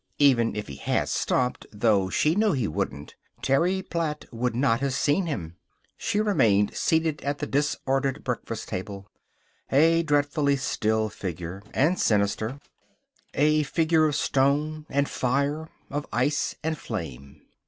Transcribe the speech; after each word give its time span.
Even 0.17 0.55
if 0.55 0.67
he 0.67 0.77
had 0.77 1.09
stopped 1.09 1.67
though 1.71 2.09
she 2.09 2.33
knew 2.33 2.53
he 2.53 2.67
wouldn't 2.67 3.13
Terry 3.43 3.83
Platt 3.83 4.25
would 4.31 4.55
not 4.55 4.79
have 4.79 4.95
seen 4.95 5.27
him. 5.27 5.57
She 5.95 6.19
remained 6.19 6.75
seated 6.75 7.21
at 7.21 7.37
the 7.37 7.45
disordered 7.45 8.23
breakfast 8.23 8.67
table, 8.69 9.11
a 9.71 10.01
dreadfully 10.01 10.55
still 10.55 11.09
figure, 11.09 11.61
and 11.71 11.99
sinister; 11.99 12.59
a 13.35 13.61
figure 13.61 14.07
of 14.07 14.15
stone 14.15 14.87
and 14.89 15.07
fire, 15.07 15.69
of 15.91 16.07
ice 16.11 16.55
and 16.63 16.75
flame. 16.79 17.43